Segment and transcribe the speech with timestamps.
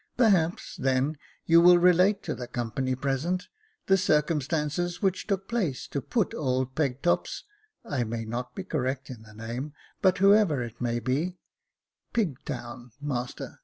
[0.17, 1.15] "Perhaps, then,
[1.45, 3.47] you will relate to the company present,
[3.85, 7.43] the circumstances which took place to put old Pegtop's—
[7.85, 11.37] (I may not be correct in the name) but whoever it may be
[12.15, 13.59] ""Pigtown, master."